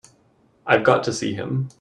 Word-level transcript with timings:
I've 0.65 0.83
got 0.83 1.03
to 1.03 1.13
see 1.13 1.35
him. 1.35 1.69